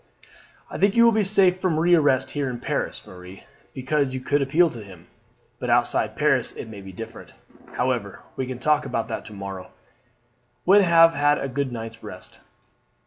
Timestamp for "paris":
2.59-3.05, 6.15-6.53